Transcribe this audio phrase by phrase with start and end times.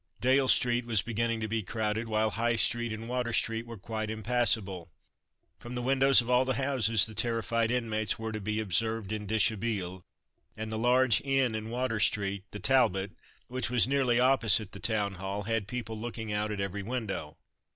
[0.19, 4.09] Dale street was beginning to be crowded while High street and Water street were quite
[4.09, 4.89] impassable.
[5.59, 9.27] From the windows of all the houses the terrified inmates were to be observed en
[9.27, 10.01] dishabille,
[10.57, 13.11] and the large inn in Water street, the Talbot,
[13.47, 17.37] which was nearly opposite the Town Hall, had people looking out at every window.